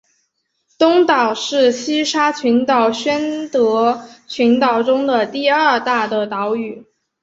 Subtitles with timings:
[0.79, 6.87] 东岛是西沙群岛宣德群岛中的第二大的岛屿。